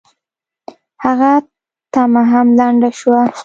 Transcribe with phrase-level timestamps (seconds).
[1.03, 1.31] هغه
[1.93, 3.21] تمه هم لنډه شوه.